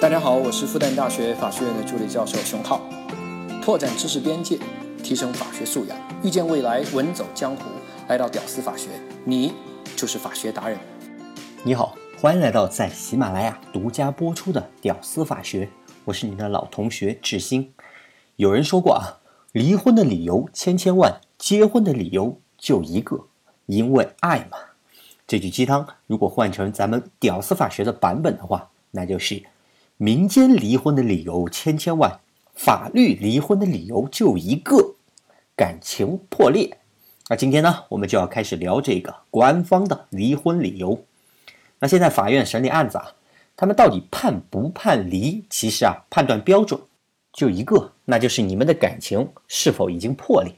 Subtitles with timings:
[0.00, 2.80] 大家好，我是复旦大学法学院的助理教授熊浩。
[3.60, 4.56] 拓展知识边界，
[5.02, 7.62] 提升法学素养，遇见未来，稳走江湖。
[8.06, 8.90] 来到屌丝法学，
[9.24, 9.52] 你
[9.96, 10.78] 就是法学达人。
[11.64, 15.66] 你好，欢迎来到在喜马拉雅独家播出的《屌丝法学》，
[16.04, 17.74] 我是你的老同学志新。
[18.36, 19.18] 有人说过啊，
[19.50, 23.26] 离婚的理由千千万，结婚的理由就一个，
[23.66, 24.58] 因为爱嘛。
[25.26, 29.42] 这句鸡汤如果换成咱们屌丝法学的版本的话，那就是。
[30.00, 32.20] 民间离婚的理由千千万，
[32.54, 34.94] 法律离婚的理由就一个，
[35.56, 36.78] 感情破裂。
[37.28, 41.02] 那今天呢，我们就要开始聊这个官方的离婚理由。
[41.80, 43.10] 那现在法院审理案子啊，
[43.56, 45.44] 他们到底判不判离？
[45.50, 46.80] 其实啊，判断标准
[47.32, 50.54] 就一个，那就是你们的感情是否已经破裂。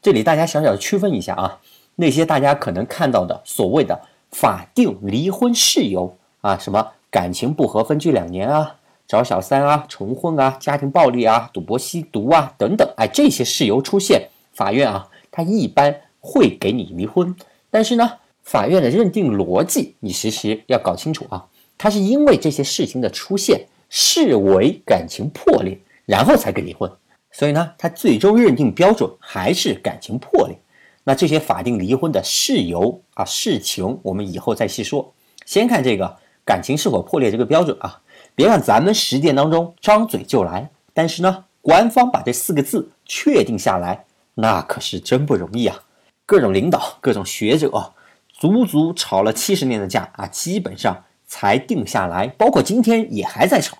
[0.00, 1.60] 这里大家小小的区分一下啊，
[1.96, 6.92] 那些大家可能看到的所谓的法定离婚事由啊，什么？
[7.10, 8.76] 感情不和分居两年啊，
[9.06, 17.34] 找小三啊，重婚啊，家庭暴力啊，赌博吸毒啊等等，哎，这些事由出现，法院啊，他一般会给你离婚。
[17.70, 21.46] 但是呢，法院的认定逻辑，你其实要搞清楚啊，
[21.78, 26.92] 他是因为这些事情的出现视为感情破裂，然后才给离婚。
[27.32, 30.58] 所以呢，他最终认定标准还是感情破裂。
[31.04, 35.14] 那这些法定离婚的事由啊，事情我们以后再细说。
[35.46, 36.18] 先看这个。
[36.48, 38.00] 感情是否破裂这个标准啊？
[38.34, 45.82] 别看咱们实践当中张嘴就来，但是呢，官方把这四个字确定下来，那可是真不容易啊！
[46.24, 47.92] 各种领导、各种学者，
[48.32, 53.76] 足足吵了七十年的架啊，基本上才定下来，包括今天也还在吵。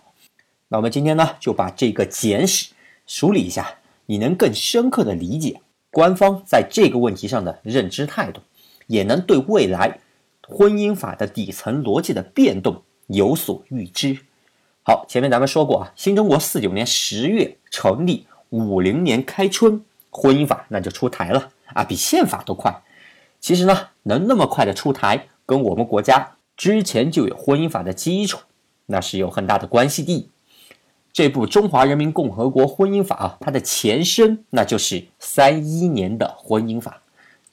[0.68, 2.72] 那我们今天呢，就把这个简史
[3.06, 8.42] 梳理一下，你能更深刻的理解官方在这个问题上的认知态度，
[8.88, 10.00] 也能对未来。
[10.48, 14.18] 婚姻法的底层逻辑的变动有所预知。
[14.82, 22.82] 好，前面咱们说过啊，新中国四九年十月成立，五零年开春，婚姻法那就出台了啊，比宪法都快。
[23.38, 28.40] 其实呢，能那么快的出台，跟我们国家之前就有婚姻法的基础，
[28.86, 30.30] 那是有很大的关系的。
[31.12, 37.02] 这部《中华人民共和国婚姻法》啊，它的前身那就是三一年的婚姻法。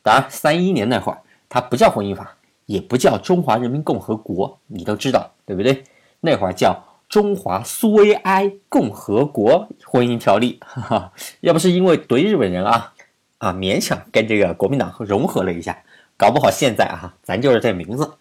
[0.02, 2.38] 当然，三一年那会儿它不叫婚姻法。
[2.66, 5.84] 也不叫中华人民共和国，你都知道对不对？
[6.22, 12.94] 那会儿叫中华苏维埃共和国婚姻条例，哈哈，要不是因为怼日本人啊，
[13.38, 15.78] 啊，勉强跟这个国民党融合了一下，
[16.18, 18.12] 搞不好现在啊，咱就是这名字，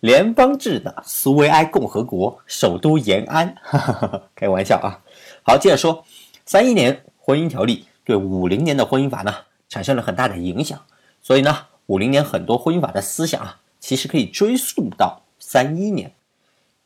[0.00, 4.98] 联邦制的苏维埃共和国，首都延安，哈哈哈，开玩笑啊。
[5.44, 6.04] 好，接着说，
[6.44, 9.32] 三一年婚姻条例对五零年的婚姻法呢
[9.68, 10.80] 产生了很大的影响，
[11.22, 11.56] 所以呢，
[11.86, 13.60] 五零年很多婚姻法的思想啊。
[13.84, 16.10] 其实可以追溯到三一年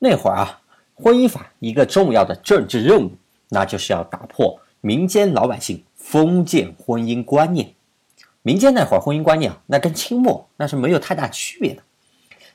[0.00, 0.60] 那会儿啊，
[0.96, 3.12] 婚姻法一个重要的政治任务，
[3.50, 7.72] 那就是要打破民间老百姓封建婚姻观念。
[8.42, 11.84] 民间那会儿婚姻观念啊，那跟清末那是没有太大区别的。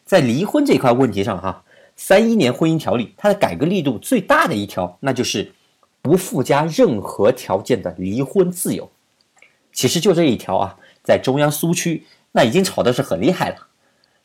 [0.03, 1.63] 在离婚这块问题上哈，
[1.95, 5.53] 三一年婚姻条例它的改革力度最大的一条，那就是
[6.01, 8.91] 不附加任何条件的离婚自由。
[9.71, 13.67] 其实就这一条啊，在中央苏区那已经吵的是很厉害了。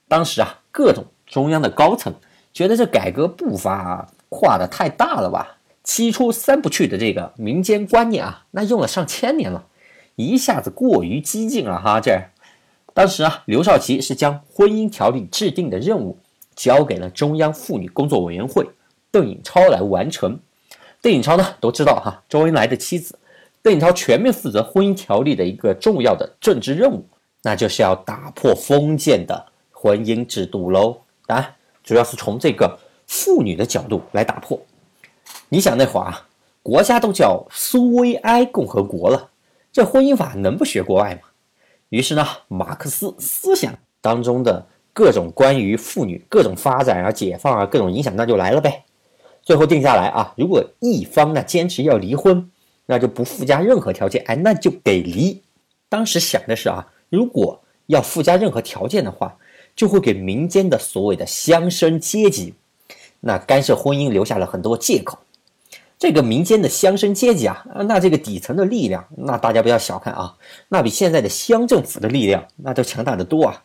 [0.08, 2.14] 当时啊，各种中央的高层
[2.52, 5.58] 觉得这改革步伐跨的太大了吧？
[5.84, 9.66] 七出三不去的这个民间观念啊，那用了上千年了，
[10.16, 12.00] 一下子过于激进了哈。
[12.00, 12.20] 这
[12.92, 16.18] 当时啊，刘少奇是将婚姻条例制定的任务
[16.56, 18.68] 交给了中央妇女工作委员会
[19.10, 20.40] 邓颖超来完成。
[21.00, 23.18] 邓颖超呢，都知道哈，周恩来的妻子，
[23.62, 27.06] 邓颖超全面负责婚姻条例的一个重要的政治任务，
[27.42, 29.46] 那就是要打破封建的。
[29.80, 34.60] 婚姻制度喽，当然主要是从这个妇女的角度来打破。
[35.50, 36.26] 你想那会儿啊，
[36.64, 39.30] 国家都叫苏维埃共和国了，
[39.70, 41.28] 这婚姻法能不学国外吗？
[41.90, 48.84] 于是呢，马克思思想当中的各种关于妇女各种发展啊、解放啊、各种影响，那就来了呗。
[49.44, 52.50] 最后定下来啊，如果一方呢坚持要离婚，
[52.86, 55.40] 那就不附加任何条件，哎，那就得离。
[55.88, 59.38] 当时想的是啊，如果要附加任何条件的话，
[59.78, 62.52] 就会给民间的所谓的乡绅阶级，
[63.20, 65.16] 那干涉婚姻留下了很多借口。
[65.96, 70.36] 这个民间的乡绅阶级啊，那这个底层的力量，那大家不要小看啊，
[70.66, 73.62] 那比现在的乡政府的力量那都强大的多啊。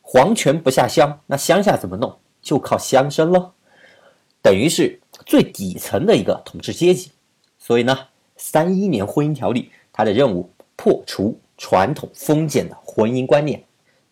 [0.00, 2.16] 皇权不下乡，那乡下怎么弄？
[2.40, 3.50] 就靠乡绅喽，
[4.40, 7.10] 等于是最底层的一个统治阶级。
[7.58, 7.98] 所以呢，
[8.36, 13.60] 三一年婚姻条例它的任务破除传统封建的婚姻观念。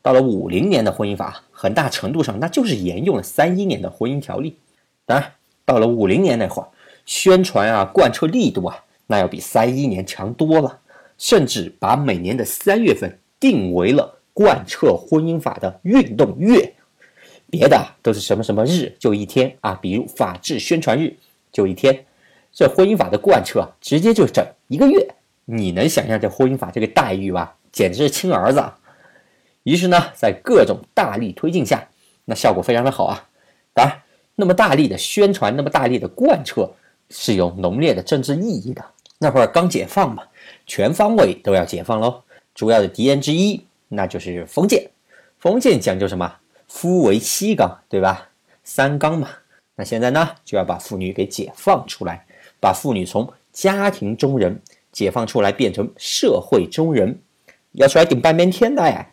[0.02, 4.56] 到了五零年的婚姻法，很大程度上那就是沿用了三一年的婚姻条例。
[5.04, 5.32] 当然，
[5.64, 6.68] 到了五零年那会儿，
[7.04, 10.78] 宣传啊、贯彻力度啊，那要比三一年强多了，
[11.18, 16.72] 甚至把每年的三月份定为了贯彻婚姻法的运动月。
[17.50, 21.14] 别的都是什么什么日就一天啊，比如法治宣传日
[21.52, 22.06] 就一天，
[22.52, 25.14] 这婚姻法的贯彻啊直接就整一个月。
[25.44, 27.56] 你能想象这婚姻法这个待遇吧？
[27.72, 28.64] 简直是亲儿子。
[29.64, 31.88] 于是呢，在各种大力推进下，
[32.24, 33.28] 那效果非常的好啊。
[33.74, 34.02] 当然，
[34.36, 36.72] 那么大力的宣传，那么大力的贯彻，
[37.10, 38.84] 是有浓烈的政治意义的。
[39.18, 40.22] 那会儿刚解放嘛，
[40.66, 42.22] 全方位都要解放喽。
[42.54, 44.90] 主要的敌人之一，那就是封建。
[45.38, 46.36] 封建讲究什么？
[46.66, 48.30] 夫为妻纲，对吧？
[48.64, 49.28] 三纲嘛。
[49.76, 52.24] 那现在呢，就要把妇女给解放出来，
[52.60, 54.60] 把妇女从家庭中人
[54.90, 57.20] 解放出来，变成社会中人，
[57.72, 59.12] 要出来顶半边天的哎。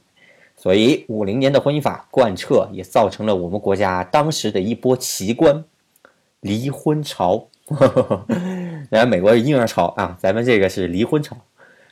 [0.57, 5.63] 所以五零年的婚姻法贯彻，也造成了我们国家当时的一波奇观——
[6.41, 7.47] 离婚潮。
[8.89, 11.37] 然后美国是婴儿潮啊，咱们这个是离婚潮。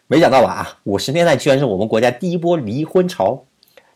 [0.08, 3.46] 没想到吧啊，五十年代居然是我们国家第一波离婚潮。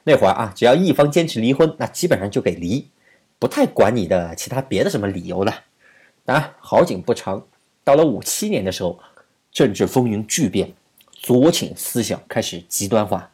[0.04, 2.88] 那会儿啊，只要一方坚持离婚，那基本上就给离，
[3.38, 5.54] 不太管你的其他别的什么理由的。
[6.26, 7.46] 当然，好景不长，
[7.84, 9.00] 到了五七年的时候，
[9.52, 10.74] 政治风云巨变，
[11.12, 13.32] 左倾思想开始极端化。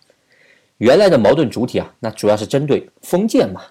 [0.77, 3.61] 原来的矛盾主体啊，那主要是针对封建嘛，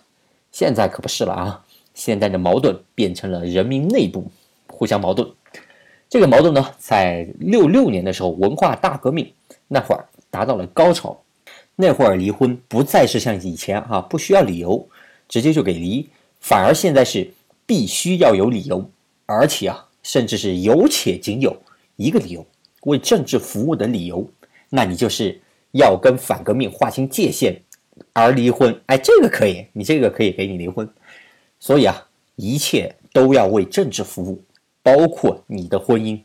[0.50, 1.64] 现在可不是了啊。
[1.92, 4.30] 现在的矛盾变成了人民内部
[4.68, 5.30] 互相矛盾。
[6.08, 9.30] 这个矛盾呢，在六六年的时候，文化大革命
[9.68, 11.20] 那会儿达到了高潮。
[11.76, 14.88] 那会儿离婚不再是像以前哈不需要理由，
[15.28, 16.08] 直接就给离，
[16.40, 17.28] 反而现在是
[17.66, 18.88] 必须要有理由，
[19.26, 21.56] 而且啊，甚至是有且仅有
[21.96, 22.46] 一个理由，
[22.82, 24.28] 为政治服务的理由，
[24.68, 25.40] 那你就是
[25.74, 27.60] 要跟反革命划清界限
[28.12, 28.80] 而离婚。
[28.86, 30.88] 哎，这个可以，你这个可以给你离婚。
[31.58, 32.06] 所以啊，
[32.36, 34.42] 一切都要为政治服务，
[34.82, 36.20] 包括你的婚姻。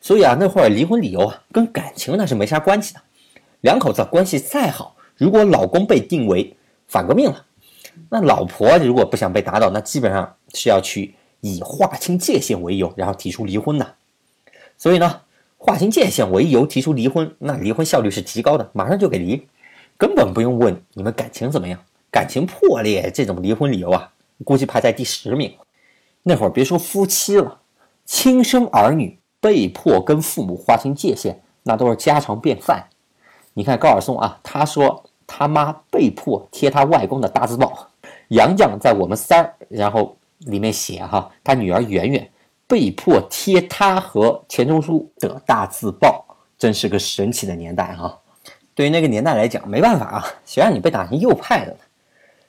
[0.00, 3.00] 所以啊，那会儿离婚理由啊，跟感情那是没啥关系的。
[3.62, 6.54] 两口子关系再好，如果老公被定为
[6.86, 7.46] 反革命了，
[8.10, 13.94] 那老婆如果不想被打倒，那基本上是要去以划清界限为由，然后提出离婚的。
[14.76, 15.22] 所以呢，
[15.66, 19.48] 划清界限为由提出离婚，那离婚效率是极高的，马上就给离，
[19.96, 21.80] 根本不用问你们感情怎么样。
[22.10, 24.12] 感情破裂这种离婚理由啊，
[24.44, 25.54] 估计排在第十名。
[26.22, 27.60] 那会儿别说夫妻了，
[28.04, 32.88] 亲生儿女被迫跟父母划清界限，那都是家常便饭。
[33.54, 37.88] 你看高尔松啊，他说他妈被迫贴他外公的大字报，
[38.28, 42.30] 杨绛在我们三，然后里面写哈，他女儿圆圆
[42.66, 46.24] 被迫贴他和钱钟书的大字报，
[46.58, 48.18] 真是个神奇的年代哈。
[48.74, 51.78] 对于那个年代来讲，没办法啊，谁让你被打成右派的呢？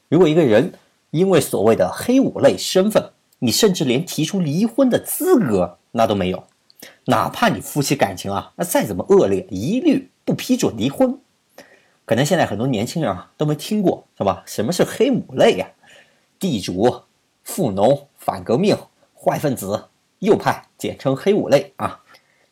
[0.09, 0.73] 如果一个人
[1.11, 6.43] 因为所谓的黑五类身份，你甚至连提出离婚的资格那都没有，
[7.05, 10.09] 哪怕你夫妻感情啊，那再怎么恶劣，一律。
[10.25, 11.19] 不批准离婚，
[12.03, 14.41] 可能现在很多年轻人啊都没听过，是吧？
[14.47, 15.67] 什么是黑五类呀？
[16.39, 17.03] 地主、
[17.43, 18.75] 富农、反革命、
[19.13, 19.85] 坏分子、
[20.25, 22.01] 右派，简称黑五类啊。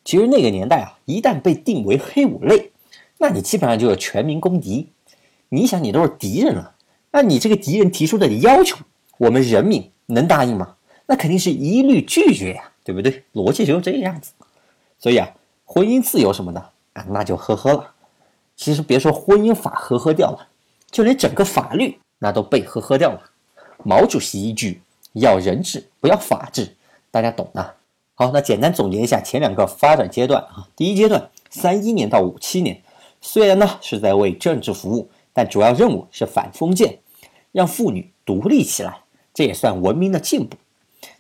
[0.05, 2.71] 其实那个年代啊，一旦被定为黑五类，
[3.17, 4.89] 那你基本上就是全民公敌。
[5.49, 6.75] 你想，你都是敌人了，
[7.11, 8.77] 那你这个敌人提出的要求，
[9.17, 10.75] 我们人民能答应吗？
[11.05, 13.23] 那肯定是一律拒绝呀，对不对？
[13.33, 14.31] 逻辑就是这个样子。
[14.99, 15.29] 所以啊，
[15.65, 16.69] 婚姻自由什么的。
[16.93, 17.91] 啊，那就呵呵了。
[18.55, 20.47] 其实别说婚姻法呵呵掉了，
[20.91, 23.19] 就连整个法律那都被呵呵掉了。
[23.83, 24.79] 毛主席一句
[25.13, 26.75] “要人治，不要法治”，
[27.13, 27.75] 大家懂的。
[28.15, 30.67] 好，那简单总结一下前两个发展阶段啊。
[30.75, 32.81] 第一阶段，三一年到五七年，
[33.21, 36.97] 虽然呢是在为政治服务，但主要任务是反封建，
[37.51, 40.57] 让妇女独立起来，这也算文明的进步。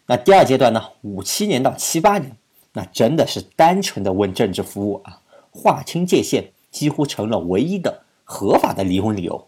[0.07, 2.35] 那第二阶段呢，五七年到七八年，
[2.71, 5.21] 那真的是单纯的为政治服务啊。
[5.51, 9.47] 划清界限几乎成了唯一的合法的离婚理由。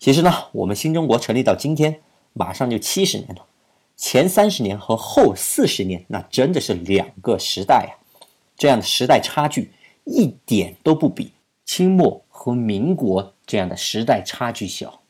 [0.00, 2.00] 其实呢，我们新中国成立到今天，
[2.32, 3.46] 马上就七十年了。
[4.00, 7.92] 前三十年和后四十年，那真的是两个时代呀。
[8.56, 9.72] 这样的时代差距
[10.04, 11.32] 一点都不比
[11.66, 15.02] 清末和民国这样的时代差距小。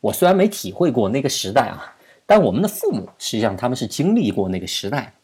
[0.00, 1.96] 我虽然没体会过那个时代啊，
[2.26, 5.14] 但我们的父母实际上他们是经历过那个时代。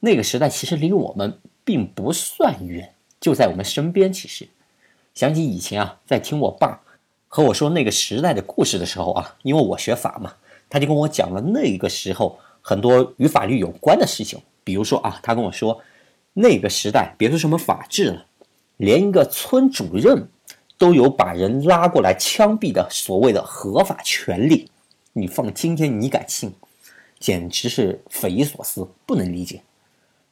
[0.00, 2.92] 那个时代其实离我们并不算远。
[3.18, 4.12] 就在我们身边。
[4.12, 4.46] 其实，
[5.14, 6.82] 想起以前啊，在听我爸
[7.26, 10.34] 和我说那个时代的故事的时候啊，因为我学法嘛，
[10.68, 14.40] 他就跟我讲了那个时候很多与法律有关的事情。
[14.64, 15.80] 比如说啊，他跟我说，
[16.32, 18.26] 那个时代别说什么法治了，
[18.78, 20.28] 连一个村主任
[20.78, 24.70] 都有把人拉过来枪毙的所谓的合法权利。
[25.12, 26.52] 你放今天你敢信？
[27.20, 29.62] 简直是匪夷所思，不能理解。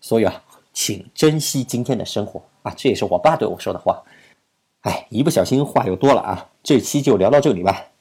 [0.01, 4.03] 所以啊，请珍惜今天的生活啊，这也是我爸对我说的话。
[4.81, 7.92] 哎，一不小心话又多了啊，这期就聊到这里吧。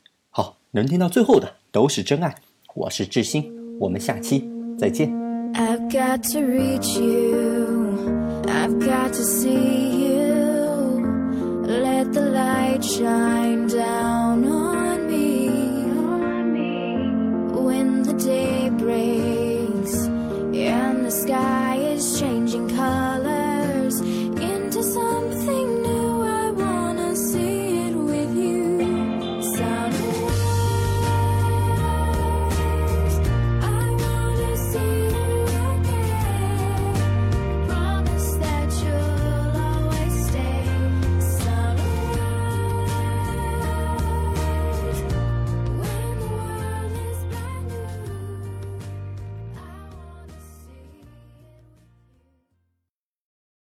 [0.71, 2.33] 能听到最后的都是真爱。
[2.73, 5.11] 我是志新，我们下期再见。
[5.53, 7.99] I've got to reach you,
[8.45, 11.03] I've got to see you,
[11.67, 14.61] let the light shine down on